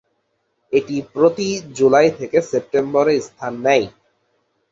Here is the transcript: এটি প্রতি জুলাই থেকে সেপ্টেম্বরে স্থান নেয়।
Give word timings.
এটি 0.73 0.95
প্রতি 1.13 1.47
জুলাই 1.77 2.07
থেকে 2.19 2.37
সেপ্টেম্বরে 2.49 3.15
স্থান 3.27 3.53
নেয়। 3.65 3.85